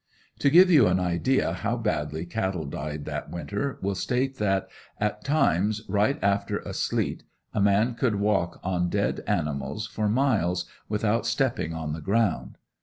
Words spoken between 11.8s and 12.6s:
the ground.